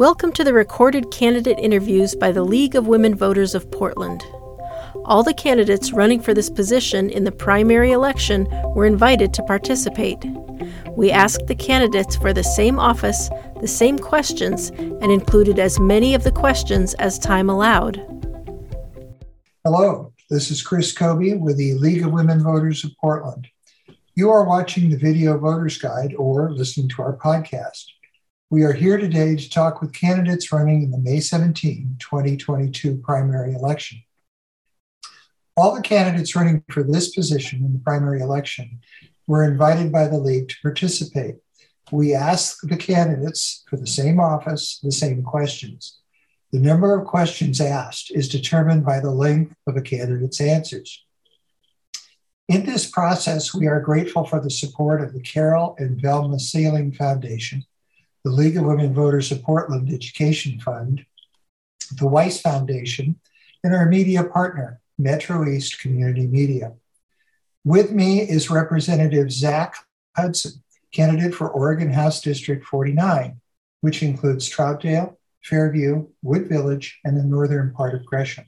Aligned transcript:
Welcome 0.00 0.32
to 0.32 0.44
the 0.44 0.54
recorded 0.54 1.10
candidate 1.10 1.58
interviews 1.58 2.14
by 2.14 2.32
the 2.32 2.42
League 2.42 2.74
of 2.74 2.86
Women 2.86 3.14
Voters 3.14 3.54
of 3.54 3.70
Portland. 3.70 4.24
All 5.04 5.22
the 5.22 5.34
candidates 5.34 5.92
running 5.92 6.22
for 6.22 6.32
this 6.32 6.48
position 6.48 7.10
in 7.10 7.24
the 7.24 7.30
primary 7.30 7.92
election 7.92 8.48
were 8.74 8.86
invited 8.86 9.34
to 9.34 9.42
participate. 9.42 10.16
We 10.96 11.10
asked 11.10 11.48
the 11.48 11.54
candidates 11.54 12.16
for 12.16 12.32
the 12.32 12.42
same 12.42 12.78
office 12.78 13.28
the 13.60 13.68
same 13.68 13.98
questions 13.98 14.70
and 14.70 15.12
included 15.12 15.58
as 15.58 15.78
many 15.78 16.14
of 16.14 16.24
the 16.24 16.32
questions 16.32 16.94
as 16.94 17.18
time 17.18 17.50
allowed. 17.50 17.96
Hello, 19.66 20.14
this 20.30 20.50
is 20.50 20.62
Chris 20.62 20.92
Kobe 20.92 21.34
with 21.34 21.58
the 21.58 21.74
League 21.74 22.06
of 22.06 22.12
Women 22.12 22.42
Voters 22.42 22.84
of 22.84 22.96
Portland. 22.96 23.48
You 24.14 24.30
are 24.30 24.48
watching 24.48 24.88
the 24.88 24.96
Video 24.96 25.36
Voters 25.36 25.76
Guide 25.76 26.14
or 26.16 26.50
listening 26.52 26.88
to 26.88 27.02
our 27.02 27.18
podcast. 27.18 27.84
We 28.52 28.64
are 28.64 28.72
here 28.72 28.96
today 28.98 29.36
to 29.36 29.48
talk 29.48 29.80
with 29.80 29.92
candidates 29.92 30.50
running 30.50 30.82
in 30.82 30.90
the 30.90 30.98
May 30.98 31.20
17, 31.20 31.98
2022 32.00 32.96
primary 32.96 33.54
election. 33.54 34.02
All 35.56 35.76
the 35.76 35.82
candidates 35.82 36.34
running 36.34 36.64
for 36.68 36.82
this 36.82 37.14
position 37.14 37.64
in 37.64 37.74
the 37.74 37.78
primary 37.78 38.20
election 38.20 38.80
were 39.28 39.44
invited 39.44 39.92
by 39.92 40.08
the 40.08 40.18
League 40.18 40.48
to 40.48 40.56
participate. 40.62 41.36
We 41.92 42.12
asked 42.12 42.68
the 42.68 42.76
candidates 42.76 43.62
for 43.70 43.76
the 43.76 43.86
same 43.86 44.18
office 44.18 44.80
the 44.82 44.90
same 44.90 45.22
questions. 45.22 46.00
The 46.50 46.58
number 46.58 46.98
of 46.98 47.06
questions 47.06 47.60
asked 47.60 48.10
is 48.10 48.28
determined 48.28 48.84
by 48.84 48.98
the 48.98 49.12
length 49.12 49.54
of 49.68 49.76
a 49.76 49.80
candidate's 49.80 50.40
answers. 50.40 51.04
In 52.48 52.66
this 52.66 52.90
process, 52.90 53.54
we 53.54 53.68
are 53.68 53.78
grateful 53.78 54.24
for 54.24 54.40
the 54.40 54.50
support 54.50 55.00
of 55.00 55.12
the 55.12 55.20
Carol 55.20 55.76
and 55.78 56.02
Velma 56.02 56.40
Saling 56.40 56.90
Foundation 56.90 57.64
the 58.24 58.30
League 58.30 58.56
of 58.56 58.64
Women 58.64 58.92
Voters 58.92 59.32
of 59.32 59.42
Portland 59.42 59.92
Education 59.92 60.60
Fund, 60.60 61.04
the 61.96 62.06
Weiss 62.06 62.40
Foundation, 62.40 63.18
and 63.64 63.74
our 63.74 63.86
media 63.86 64.24
partner, 64.24 64.80
Metro 64.98 65.48
East 65.48 65.80
Community 65.80 66.26
Media. 66.26 66.74
With 67.64 67.92
me 67.92 68.20
is 68.20 68.50
Representative 68.50 69.32
Zach 69.32 69.74
Hudson, 70.16 70.62
candidate 70.92 71.34
for 71.34 71.48
Oregon 71.48 71.92
House 71.92 72.20
District 72.20 72.64
49, 72.64 73.40
which 73.80 74.02
includes 74.02 74.48
Troutdale, 74.48 75.16
Fairview, 75.42 76.06
Wood 76.22 76.48
Village, 76.48 77.00
and 77.04 77.16
the 77.16 77.24
northern 77.24 77.72
part 77.72 77.94
of 77.94 78.04
Gresham. 78.04 78.44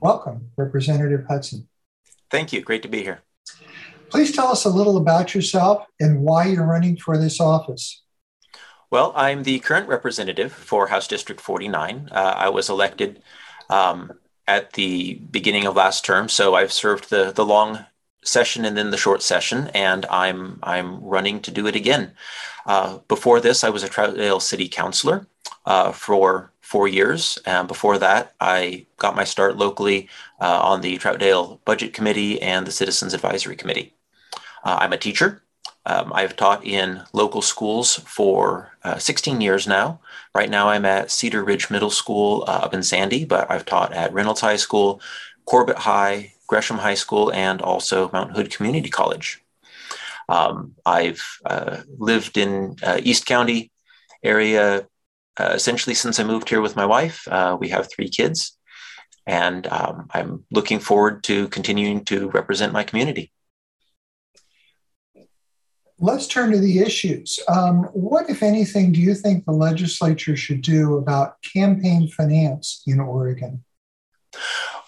Welcome, 0.00 0.50
Representative 0.56 1.24
Hudson. 1.28 1.68
Thank 2.30 2.52
you. 2.52 2.60
Great 2.60 2.82
to 2.82 2.88
be 2.88 3.02
here. 3.02 3.22
Please 4.10 4.32
tell 4.32 4.48
us 4.48 4.64
a 4.64 4.70
little 4.70 4.96
about 4.96 5.34
yourself 5.34 5.84
and 6.00 6.22
why 6.22 6.46
you're 6.46 6.64
running 6.66 6.96
for 6.96 7.18
this 7.18 7.40
office. 7.40 8.02
Well, 8.90 9.12
I'm 9.14 9.42
the 9.42 9.58
current 9.60 9.88
representative 9.88 10.52
for 10.52 10.86
House 10.86 11.06
District 11.06 11.40
49. 11.40 12.08
Uh, 12.10 12.14
I 12.14 12.48
was 12.48 12.70
elected 12.70 13.22
um, 13.68 14.12
at 14.46 14.72
the 14.72 15.14
beginning 15.30 15.66
of 15.66 15.76
last 15.76 16.04
term, 16.04 16.28
so 16.28 16.54
I've 16.54 16.72
served 16.72 17.10
the 17.10 17.32
the 17.32 17.44
long 17.44 17.84
session 18.24 18.64
and 18.64 18.76
then 18.76 18.90
the 18.90 18.96
short 18.96 19.22
session, 19.22 19.68
and 19.74 20.06
I'm 20.06 20.58
I'm 20.62 21.02
running 21.04 21.40
to 21.42 21.50
do 21.50 21.66
it 21.66 21.76
again. 21.76 22.12
Uh, 22.66 22.98
before 23.08 23.40
this, 23.40 23.62
I 23.62 23.70
was 23.70 23.82
a 23.82 23.88
Troutdale 23.88 24.40
City 24.40 24.68
Councilor 24.68 25.26
uh, 25.66 25.92
for 25.92 26.52
four 26.60 26.88
years. 26.88 27.38
And 27.46 27.68
before 27.68 27.98
that, 27.98 28.34
I 28.40 28.86
got 28.98 29.16
my 29.16 29.24
start 29.24 29.56
locally 29.56 30.08
uh, 30.40 30.60
on 30.60 30.82
the 30.82 30.98
Troutdale 30.98 31.60
Budget 31.64 31.94
Committee 31.94 32.40
and 32.42 32.66
the 32.66 32.72
Citizens 32.72 33.14
Advisory 33.14 33.56
Committee. 33.56 33.94
Uh, 34.64 34.78
I'm 34.80 34.92
a 34.92 34.98
teacher. 34.98 35.42
Um, 35.88 36.12
I've 36.14 36.36
taught 36.36 36.66
in 36.66 37.02
local 37.14 37.40
schools 37.40 37.96
for 37.96 38.72
uh, 38.84 38.98
16 38.98 39.40
years 39.40 39.66
now. 39.66 40.00
Right 40.34 40.50
now, 40.50 40.68
I'm 40.68 40.84
at 40.84 41.10
Cedar 41.10 41.42
Ridge 41.42 41.70
Middle 41.70 41.88
School 41.88 42.44
uh, 42.46 42.60
up 42.64 42.74
in 42.74 42.82
Sandy, 42.82 43.24
but 43.24 43.50
I've 43.50 43.64
taught 43.64 43.94
at 43.94 44.12
Reynolds 44.12 44.42
High 44.42 44.56
School, 44.56 45.00
Corbett 45.46 45.78
High, 45.78 46.34
Gresham 46.46 46.76
High 46.76 46.94
School, 46.94 47.32
and 47.32 47.62
also 47.62 48.10
Mount 48.12 48.36
Hood 48.36 48.50
Community 48.54 48.90
College. 48.90 49.42
Um, 50.28 50.74
I've 50.84 51.22
uh, 51.46 51.78
lived 51.96 52.36
in 52.36 52.76
uh, 52.82 53.00
East 53.02 53.24
County 53.24 53.72
area 54.22 54.86
uh, 55.40 55.52
essentially 55.54 55.94
since 55.94 56.20
I 56.20 56.24
moved 56.24 56.50
here 56.50 56.60
with 56.60 56.76
my 56.76 56.84
wife. 56.84 57.26
Uh, 57.26 57.56
we 57.58 57.70
have 57.70 57.88
three 57.90 58.10
kids, 58.10 58.58
and 59.26 59.66
um, 59.68 60.08
I'm 60.12 60.44
looking 60.50 60.80
forward 60.80 61.24
to 61.24 61.48
continuing 61.48 62.04
to 62.06 62.28
represent 62.28 62.74
my 62.74 62.84
community 62.84 63.32
let's 65.98 66.26
turn 66.26 66.52
to 66.52 66.58
the 66.58 66.78
issues. 66.78 67.38
Um, 67.48 67.84
what, 67.92 68.30
if 68.30 68.42
anything, 68.42 68.92
do 68.92 69.00
you 69.00 69.14
think 69.14 69.44
the 69.44 69.52
legislature 69.52 70.36
should 70.36 70.62
do 70.62 70.96
about 70.96 71.42
campaign 71.42 72.08
finance 72.08 72.82
in 72.86 73.00
Oregon? 73.00 73.64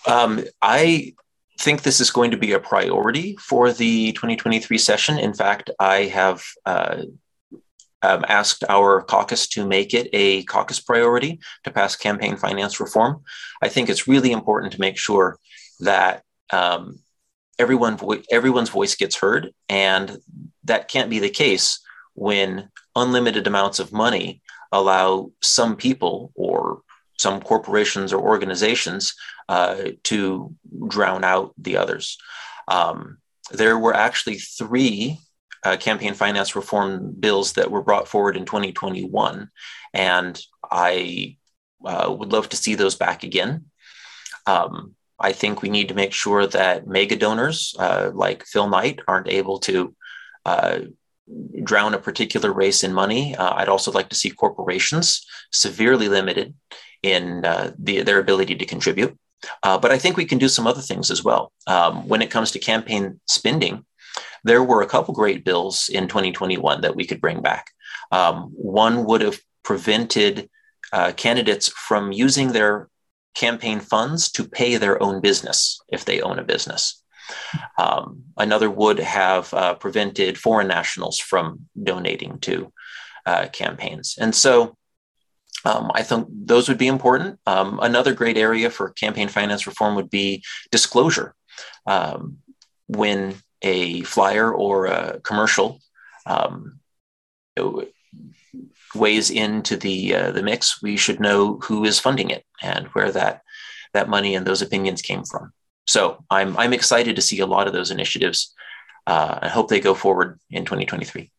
Um, 0.07 0.45
I 0.63 1.15
think 1.59 1.83
this 1.83 2.01
is 2.01 2.11
going 2.11 2.31
to 2.31 2.37
be 2.37 2.53
a 2.53 2.61
priority 2.61 3.37
for 3.37 3.73
the 3.73 4.13
2023 4.13 4.79
session. 4.79 5.19
In 5.19 5.35
fact, 5.35 5.71
I 5.79 6.05
have 6.05 6.43
uh, 6.65 7.03
um, 8.03 8.25
asked 8.29 8.65
our 8.69 9.03
caucus 9.03 9.47
to 9.49 9.67
make 9.67 9.93
it 9.93 10.09
a 10.13 10.45
caucus 10.45 10.81
priority 10.81 11.41
to 11.65 11.71
pass 11.71 11.97
campaign 11.97 12.37
finance 12.37 12.81
reform. 12.81 13.23
I 13.63 13.69
think 13.69 13.89
it's 13.89 14.09
really 14.09 14.33
important 14.33 14.73
to 14.73 14.81
make 14.81 14.97
sure 14.97 15.39
that 15.81 16.23
um, 16.51 17.01
everyone 17.61 17.97
vo- 17.97 18.23
everyone's 18.31 18.71
voice 18.71 18.95
gets 18.97 19.17
heard, 19.17 19.53
and 19.69 20.19
that 20.65 20.89
can't 20.89 21.11
be 21.11 21.19
the 21.19 21.31
case 21.31 21.81
when 22.15 22.71
unlimited 22.97 23.47
amounts 23.47 23.79
of 23.79 23.93
money 23.93 24.43
allow 24.73 25.31
some 25.43 25.77
people 25.77 26.33
or 26.35 26.81
some 27.19 27.41
corporations 27.41 28.13
or 28.13 28.21
organizations 28.23 29.15
uh, 29.49 29.77
to 30.05 30.55
drown 30.89 31.23
out 31.23 31.53
the 31.59 31.77
others. 31.77 32.17
Um, 32.67 33.19
there 33.51 33.79
were 33.79 33.95
actually 33.95 34.39
three 34.39 35.19
uh, 35.65 35.77
campaign 35.77 36.15
finance 36.15 36.57
reform 36.57 37.13
bills 37.13 37.53
that 37.55 37.71
were 37.71 37.83
brought 37.83 38.09
forward 38.09 38.37
in 38.37 38.47
2021, 38.47 39.51
and 39.93 40.41
I 40.71 41.37
uh, 41.85 42.15
would 42.17 42.33
love 42.33 42.49
to 42.51 42.57
see 42.57 42.75
those 42.75 42.95
back 42.95 43.23
again. 43.23 43.67
Um, 44.47 44.95
I 45.21 45.33
think 45.33 45.63
we 45.63 45.69
need 45.69 45.89
to 45.89 45.95
make 45.95 46.13
sure 46.13 46.47
that 46.47 46.87
mega 46.87 47.17
donors 47.17 47.75
uh, 47.79 48.11
like 48.15 48.45
Phil 48.47 48.69
Knight 48.69 49.01
aren't 49.07 49.29
able 49.29 49.59
to 49.61 49.95
uh, 50.45 50.79
drown 51.63 51.95
a 51.95 51.99
particular 51.99 52.53
race 52.53 52.83
in 52.83 52.93
money. 52.93 53.37
Uh, 53.37 53.55
I'd 53.55 53.69
also 53.69 53.93
like 53.93 54.09
to 54.09 54.17
see 54.17 54.31
corporations 54.31 55.25
severely 55.53 56.09
limited 56.09 56.55
in 57.03 57.45
uh, 57.45 57.73
the, 57.79 58.03
their 58.03 58.19
ability 58.19 58.57
to 58.57 58.67
contribute. 58.67 59.17
Uh, 59.63 59.79
but 59.79 59.91
I 59.91 59.99
think 59.99 60.17
we 60.17 60.27
can 60.27 60.39
do 60.39 60.49
some 60.49 60.67
other 60.67 60.83
things 60.83 61.11
as 61.11 61.25
well. 61.25 61.53
Um, 61.67 62.07
when 62.09 62.23
it 62.23 62.31
comes 62.31 62.51
to 62.53 62.59
campaign 62.59 63.21
spending, 63.27 63.85
there 64.45 64.63
were 64.63 64.83
a 64.83 64.87
couple 64.87 65.15
great 65.15 65.45
bills 65.45 65.89
in 65.89 66.09
2021 66.09 66.81
that 66.83 66.97
we 66.97 67.07
could 67.07 67.21
bring 67.21 67.41
back. 67.41 67.71
Um, 68.11 68.51
one 68.55 69.05
would 69.05 69.21
have 69.21 69.39
prevented 69.63 70.51
uh, 70.93 71.13
candidates 71.13 71.69
from 71.69 72.13
using 72.13 72.53
their 72.53 72.89
campaign 73.35 73.81
funds 73.81 74.31
to 74.33 74.45
pay 74.45 74.77
their 74.77 75.03
own 75.03 75.21
business 75.21 75.81
if 75.89 76.05
they 76.05 76.21
own 76.21 76.39
a 76.39 76.45
business. 76.45 77.03
Um, 77.79 78.25
another 78.37 78.69
would 78.69 78.99
have 78.99 79.55
uh, 79.55 79.75
prevented 79.75 80.37
foreign 80.37 80.69
nationals 80.69 81.19
from 81.19 81.69
donating 81.81 82.39
to 82.41 82.73
uh, 83.27 83.47
campaigns. 83.53 84.17
And 84.19 84.35
so 84.35 84.77
um, 85.65 85.91
I 85.95 86.03
think 86.03 86.27
those 86.31 86.69
would 86.69 86.79
be 86.79 86.87
important. 86.87 87.39
Um, 87.47 87.79
another 87.83 88.15
great 88.15 88.37
area 88.37 88.71
for 88.71 88.91
campaign 88.91 89.29
finance 89.29 89.67
reform 89.67 89.95
would 89.95 90.11
be 90.11 90.43
disclosure. 90.71 91.35
Um, 91.87 92.39
when 92.87 93.37
a 93.63 94.01
flyer 94.03 94.53
or 94.53 94.87
a 94.87 95.21
commercial 95.21 95.81
um, 96.27 96.81
weighs 98.95 99.31
into 99.31 99.77
the 99.77 100.15
uh, 100.15 100.31
the 100.33 100.43
mix, 100.43 100.83
we 100.83 100.97
should 100.97 101.21
know 101.21 101.59
who 101.59 101.85
is 101.85 101.99
funding 101.99 102.31
it 102.31 102.45
and 102.63 102.87
where 102.89 103.13
that 103.13 103.43
that 103.93 104.09
money 104.09 104.35
and 104.35 104.47
those 104.47 104.63
opinions 104.63 105.03
came 105.03 105.25
from. 105.25 105.53
So 105.87 106.25
I'm 106.31 106.57
I'm 106.57 106.73
excited 106.73 107.17
to 107.17 107.23
see 107.23 107.41
a 107.41 107.47
lot 107.47 107.67
of 107.67 107.73
those 107.73 107.91
initiatives. 107.91 108.55
Uh, 109.07 109.39
I 109.43 109.49
hope 109.49 109.69
they 109.69 109.81
go 109.81 109.95
forward 109.95 110.39
in 110.51 110.65
2023. 110.65 111.31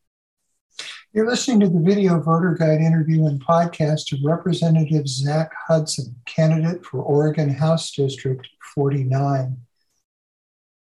You're 1.13 1.29
listening 1.29 1.59
to 1.59 1.67
the 1.69 1.79
Video 1.79 2.21
Voter 2.21 2.55
Guide 2.57 2.79
interview 2.79 3.25
and 3.27 3.43
podcast 3.45 4.13
of 4.13 4.19
Representative 4.23 5.07
Zach 5.07 5.51
Hudson, 5.67 6.15
candidate 6.25 6.85
for 6.85 7.01
Oregon 7.01 7.49
House 7.49 7.91
District 7.91 8.47
49. 8.75 9.57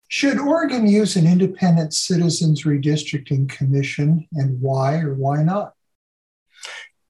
Should 0.08 0.38
Oregon 0.38 0.86
use 0.86 1.16
an 1.16 1.26
independent 1.26 1.92
citizens 1.92 2.64
redistricting 2.64 3.48
commission 3.48 4.26
and 4.32 4.60
why 4.60 5.00
or 5.00 5.14
why 5.14 5.42
not? 5.42 5.74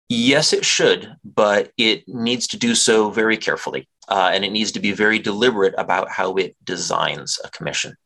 Yes, 0.08 0.52
it 0.52 0.64
should, 0.64 1.16
but 1.24 1.72
it 1.78 2.04
needs 2.08 2.46
to 2.48 2.58
do 2.58 2.74
so 2.74 3.10
very 3.10 3.36
carefully. 3.36 3.88
uh, 4.08 4.30
and 4.32 4.44
it 4.44 4.52
needs 4.52 4.72
to 4.72 4.80
be 4.80 4.92
very 4.92 5.18
deliberate 5.18 5.74
about 5.78 6.10
how 6.10 6.34
it 6.34 6.56
designs 6.64 7.38
a 7.44 7.50
commission. 7.50 7.96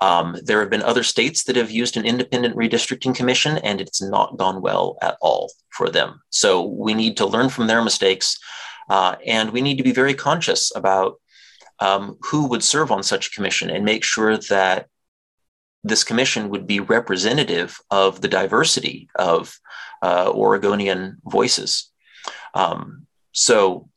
Um, 0.00 0.36
there 0.42 0.60
have 0.60 0.70
been 0.70 0.82
other 0.82 1.02
states 1.02 1.44
that 1.44 1.56
have 1.56 1.70
used 1.70 1.96
an 1.96 2.06
independent 2.06 2.56
redistricting 2.56 3.14
commission, 3.14 3.58
and 3.58 3.80
it's 3.80 4.02
not 4.02 4.36
gone 4.38 4.62
well 4.62 4.96
at 5.02 5.16
all 5.20 5.52
for 5.70 5.90
them. 5.90 6.20
So 6.30 6.62
we 6.62 6.94
need 6.94 7.16
to 7.18 7.26
learn 7.26 7.48
from 7.48 7.66
their 7.66 7.82
mistakes, 7.82 8.38
uh, 8.88 9.16
and 9.26 9.50
we 9.50 9.60
need 9.60 9.76
to 9.76 9.84
be 9.84 9.92
very 9.92 10.14
conscious 10.14 10.74
about 10.74 11.20
um, 11.80 12.16
who 12.22 12.46
would 12.48 12.62
serve 12.62 12.90
on 12.90 13.02
such 13.02 13.26
a 13.28 13.30
commission 13.30 13.68
and 13.68 13.84
make 13.84 14.04
sure 14.04 14.36
that 14.38 14.86
this 15.84 16.02
commission 16.02 16.48
would 16.48 16.66
be 16.66 16.80
representative 16.80 17.78
of 17.90 18.20
the 18.20 18.28
diversity 18.28 19.08
of 19.14 19.56
uh, 20.02 20.30
Oregonian 20.30 21.18
voices. 21.24 21.90
Um, 22.54 23.06
so 23.32 23.88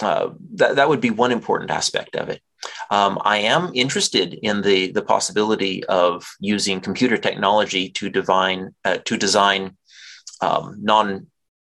uh, 0.00 0.30
that, 0.54 0.76
that 0.76 0.88
would 0.88 1.00
be 1.00 1.10
one 1.10 1.32
important 1.32 1.70
aspect 1.70 2.16
of 2.16 2.28
it. 2.28 2.40
Um, 2.90 3.20
I 3.24 3.38
am 3.38 3.70
interested 3.74 4.34
in 4.34 4.62
the, 4.62 4.90
the 4.90 5.02
possibility 5.02 5.84
of 5.84 6.26
using 6.40 6.80
computer 6.80 7.16
technology 7.16 7.88
to, 7.90 8.10
divine, 8.10 8.74
uh, 8.84 8.98
to 9.04 9.16
design 9.16 9.76
um, 10.40 10.76
non 10.80 11.28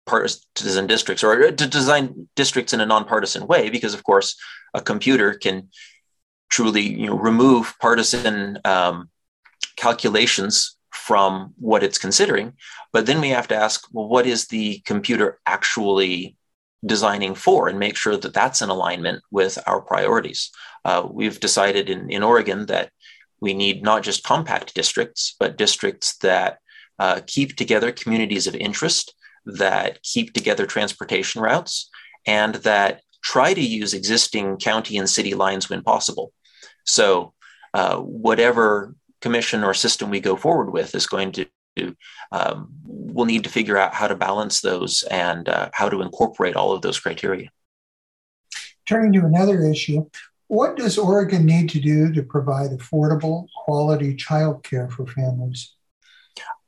partisan 0.06 0.86
districts 0.86 1.24
or 1.24 1.50
to 1.50 1.66
design 1.66 2.28
districts 2.36 2.74
in 2.74 2.80
a 2.80 2.86
nonpartisan 2.86 3.46
way, 3.46 3.70
because 3.70 3.94
of 3.94 4.04
course 4.04 4.36
a 4.74 4.80
computer 4.80 5.32
can 5.32 5.68
truly 6.50 6.82
you 6.82 7.06
know, 7.06 7.18
remove 7.18 7.74
partisan 7.80 8.58
um, 8.64 9.08
calculations 9.84 10.54
from 11.08 11.52
what 11.58 11.82
it's 11.82 12.04
considering. 12.06 12.48
But 12.94 13.06
then 13.06 13.20
we 13.20 13.30
have 13.30 13.48
to 13.48 13.56
ask, 13.66 13.76
well, 13.92 14.08
what 14.08 14.26
is 14.26 14.46
the 14.46 14.80
computer 14.90 15.28
actually 15.44 16.36
designing 16.86 17.34
for 17.34 17.68
and 17.68 17.78
make 17.78 17.96
sure 17.96 18.16
that 18.16 18.34
that's 18.34 18.62
in 18.62 18.68
alignment 18.68 19.22
with 19.30 19.58
our 19.66 19.80
priorities. 19.80 20.50
Uh, 20.84 21.06
we've 21.10 21.40
decided 21.40 21.88
in, 21.88 22.10
in 22.10 22.22
Oregon 22.22 22.66
that 22.66 22.90
we 23.40 23.54
need 23.54 23.82
not 23.82 24.02
just 24.02 24.24
compact 24.24 24.74
districts, 24.74 25.34
but 25.40 25.56
districts 25.56 26.16
that 26.18 26.58
uh, 26.98 27.20
keep 27.26 27.56
together 27.56 27.90
communities 27.92 28.46
of 28.46 28.54
interest, 28.54 29.14
that 29.46 30.02
keep 30.02 30.32
together 30.32 30.66
transportation 30.66 31.40
routes, 31.42 31.90
and 32.26 32.56
that 32.56 33.02
try 33.22 33.54
to 33.54 33.60
use 33.60 33.94
existing 33.94 34.56
county 34.58 34.98
and 34.98 35.08
city 35.08 35.34
lines 35.34 35.68
when 35.68 35.82
possible. 35.82 36.32
So, 36.84 37.32
uh, 37.72 37.96
whatever 37.96 38.94
commission 39.24 39.64
or 39.64 39.72
system 39.72 40.10
we 40.10 40.20
go 40.20 40.36
forward 40.36 40.70
with 40.70 40.94
is 40.94 41.06
going 41.06 41.32
to 41.32 41.46
um, 42.30 42.68
we'll 42.84 43.26
need 43.26 43.44
to 43.44 43.50
figure 43.50 43.78
out 43.78 43.94
how 43.94 44.06
to 44.06 44.14
balance 44.14 44.60
those 44.60 45.02
and 45.04 45.48
uh, 45.48 45.70
how 45.72 45.88
to 45.88 46.02
incorporate 46.02 46.56
all 46.56 46.72
of 46.72 46.82
those 46.82 47.00
criteria. 47.00 47.48
Turning 48.86 49.12
to 49.14 49.26
another 49.26 49.62
issue, 49.62 50.08
what 50.48 50.76
does 50.76 50.98
Oregon 50.98 51.46
need 51.46 51.70
to 51.70 51.80
do 51.80 52.12
to 52.12 52.22
provide 52.22 52.70
affordable, 52.70 53.46
quality 53.64 54.14
childcare 54.14 54.90
for 54.92 55.06
families? 55.06 55.74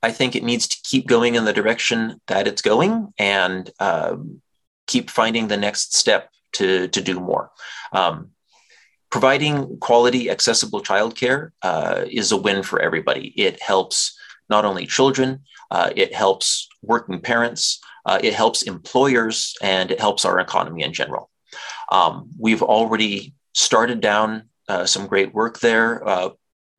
I 0.03 0.11
think 0.13 0.35
it 0.35 0.45
needs 0.45 0.67
to 0.69 0.79
keep 0.83 1.07
going 1.07 1.35
in 1.35 1.45
the 1.45 1.53
direction 1.53 2.21
that 2.27 2.49
it's 2.49 2.63
going 2.63 3.13
and 3.19 3.71
um, 3.79 4.41
keep 4.87 5.11
finding 5.11 5.49
the 5.49 5.57
next 5.57 5.95
step 5.95 6.31
to, 6.55 6.89
to 6.89 7.01
do 7.03 7.21
more. 7.21 7.51
Um, 7.93 8.31
providing 9.17 9.79
quality, 9.79 10.29
accessible 10.29 10.83
childcare 10.83 11.49
uh, 11.63 12.05
is 12.11 12.33
a 12.33 12.37
win 12.37 12.63
for 12.63 12.83
everybody. 12.83 13.29
It 13.35 13.63
helps 13.63 14.15
not 14.51 14.67
only 14.67 14.85
children, 14.85 15.41
uh, 15.71 15.89
it 15.97 16.15
helps 16.15 16.69
working 16.83 17.19
parents, 17.23 17.81
uh, 18.05 18.19
it 18.23 18.35
helps 18.35 18.61
employers, 18.61 19.55
and 19.63 19.91
it 19.91 20.01
helps 20.01 20.27
our 20.27 20.39
economy 20.39 20.83
in 20.83 20.93
general. 20.93 21.31
Um, 21.91 22.29
we've 22.39 22.63
already 22.63 23.33
started 23.55 24.03
down 24.03 24.51
uh, 24.69 24.85
some 24.85 25.07
great 25.07 25.33
work 25.33 25.61
there. 25.61 26.07
Uh, 26.07 26.29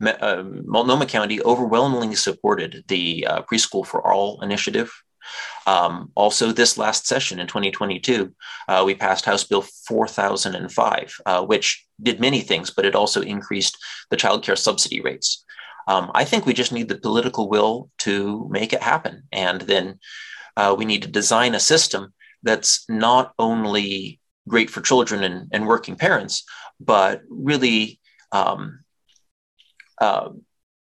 uh, 0.06 0.44
Multnomah 0.76 1.08
County 1.08 1.42
overwhelmingly 1.42 2.14
supported 2.14 2.84
the 2.88 3.26
Preschool 3.50 3.84
for 3.84 4.06
All 4.08 4.44
initiative. 4.44 4.92
Um, 5.66 6.12
also, 6.16 6.52
this 6.52 6.78
last 6.78 7.08
session 7.08 7.40
in 7.40 7.48
2022, 7.48 8.34
we 8.86 8.96
passed 8.96 9.26
House 9.26 9.44
Bill 9.44 9.62
4005, 9.62 11.22
which 11.48 11.86
did 12.02 12.20
many 12.20 12.42
things, 12.42 12.70
but 12.72 12.86
it 12.86 12.96
also 12.96 13.22
increased 13.22 13.78
the 14.10 14.18
child 14.18 14.44
care 14.44 14.56
subsidy 14.56 15.02
rates. 15.02 15.44
Um, 15.88 16.12
I 16.14 16.26
think 16.26 16.46
we 16.46 16.54
just 16.54 16.74
need 16.74 16.90
the 16.90 16.98
political 16.98 17.50
will 17.50 17.90
to 18.00 18.48
make 18.50 18.74
it 18.74 18.84
happen. 18.84 19.24
And 19.32 19.62
then 19.62 20.00
uh, 20.58 20.76
we 20.78 20.86
need 20.86 21.04
to 21.04 21.08
design 21.08 21.56
a 21.56 21.60
system 21.60 22.14
that's 22.44 22.86
not 22.90 23.34
only 23.40 24.20
great 24.48 24.70
for 24.70 24.82
children 24.82 25.24
and, 25.24 25.48
and 25.52 25.68
working 25.68 25.96
parents, 25.96 26.44
but 26.80 27.22
really 27.30 28.00
um, 28.32 28.80
uh, 30.00 30.30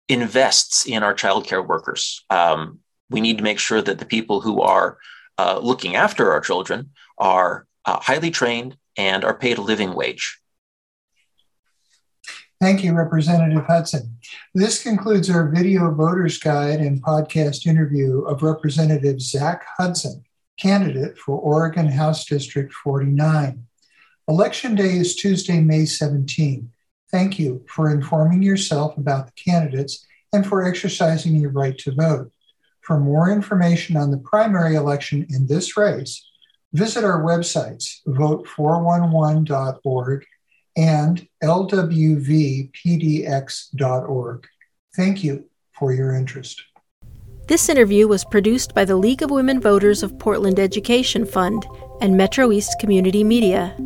invests 0.08 0.86
in 0.86 1.02
our 1.02 1.14
childcare 1.14 1.66
workers. 1.66 2.24
Um, 2.28 2.80
we 3.10 3.20
need 3.20 3.38
to 3.38 3.44
make 3.44 3.58
sure 3.58 3.82
that 3.82 3.98
the 3.98 4.04
people 4.04 4.40
who 4.40 4.60
are 4.60 4.98
uh, 5.38 5.58
looking 5.62 5.96
after 5.96 6.32
our 6.32 6.40
children 6.40 6.90
are 7.18 7.66
uh, 7.84 8.00
highly 8.00 8.30
trained 8.30 8.76
and 8.96 9.24
are 9.24 9.36
paid 9.36 9.58
a 9.58 9.62
living 9.62 9.94
wage. 9.94 10.38
Thank 12.60 12.82
you, 12.82 12.94
Representative 12.94 13.64
Hudson. 13.66 14.16
This 14.54 14.82
concludes 14.82 15.28
our 15.28 15.50
video 15.50 15.92
voters 15.92 16.38
guide 16.38 16.80
and 16.80 17.02
podcast 17.02 17.66
interview 17.66 18.22
of 18.22 18.42
Representative 18.42 19.20
Zach 19.20 19.66
Hudson, 19.76 20.24
candidate 20.58 21.18
for 21.18 21.38
Oregon 21.38 21.86
House 21.86 22.24
District 22.24 22.72
49. 22.72 23.66
Election 24.26 24.74
day 24.74 24.96
is 24.96 25.14
Tuesday, 25.14 25.60
May 25.60 25.84
17. 25.84 26.70
Thank 27.10 27.38
you 27.38 27.64
for 27.68 27.92
informing 27.92 28.42
yourself 28.42 28.96
about 28.96 29.26
the 29.26 29.32
candidates 29.32 30.06
and 30.32 30.46
for 30.46 30.64
exercising 30.64 31.36
your 31.36 31.50
right 31.50 31.76
to 31.78 31.92
vote. 31.92 32.32
For 32.86 32.98
more 33.00 33.30
information 33.30 33.96
on 33.96 34.12
the 34.12 34.18
primary 34.18 34.76
election 34.76 35.26
in 35.30 35.48
this 35.48 35.76
race, 35.76 36.24
visit 36.72 37.02
our 37.02 37.20
websites, 37.20 37.96
vote411.org 38.06 40.24
and 40.76 41.26
lwvpdx.org. 41.42 42.70
Thank 44.94 45.24
you 45.24 45.46
for 45.76 45.92
your 45.92 46.14
interest. 46.14 46.62
This 47.48 47.68
interview 47.68 48.06
was 48.06 48.24
produced 48.24 48.72
by 48.72 48.84
the 48.84 48.94
League 48.94 49.22
of 49.22 49.32
Women 49.32 49.60
Voters 49.60 50.04
of 50.04 50.16
Portland 50.20 50.60
Education 50.60 51.26
Fund 51.26 51.66
and 52.00 52.16
Metro 52.16 52.52
East 52.52 52.78
Community 52.78 53.24
Media. 53.24 53.76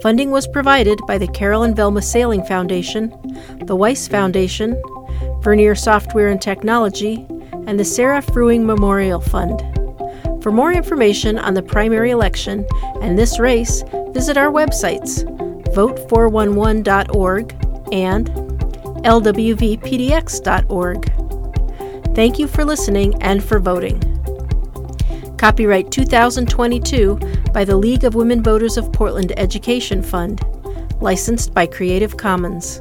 Funding 0.00 0.30
was 0.30 0.46
provided 0.46 1.00
by 1.08 1.18
the 1.18 1.26
Carol 1.26 1.64
and 1.64 1.74
Velma 1.74 2.02
Saling 2.02 2.44
Foundation, 2.44 3.12
the 3.64 3.74
Weiss 3.74 4.06
Foundation, 4.06 4.80
Vernier 5.40 5.74
Software 5.74 6.28
and 6.28 6.40
Technology, 6.40 7.26
and 7.68 7.78
the 7.78 7.84
Sarah 7.84 8.22
Fruing 8.22 8.66
Memorial 8.66 9.20
Fund. 9.20 9.60
For 10.42 10.50
more 10.50 10.72
information 10.72 11.38
on 11.38 11.52
the 11.52 11.62
primary 11.62 12.10
election 12.10 12.66
and 13.02 13.16
this 13.16 13.38
race, 13.38 13.84
visit 14.12 14.38
our 14.38 14.50
websites 14.50 15.22
vote411.org 15.74 17.52
and 17.92 18.28
lwvpdx.org. 19.04 19.74
Thank 22.14 22.38
you 22.38 22.48
for 22.48 22.64
listening 22.64 23.22
and 23.22 23.44
for 23.44 23.58
voting. 23.58 24.00
Copyright 25.36 25.92
2022 25.92 27.16
by 27.52 27.66
the 27.66 27.76
League 27.76 28.04
of 28.04 28.14
Women 28.14 28.42
Voters 28.42 28.78
of 28.78 28.90
Portland 28.92 29.34
Education 29.36 30.02
Fund, 30.02 30.40
licensed 31.00 31.52
by 31.52 31.66
Creative 31.66 32.16
Commons. 32.16 32.80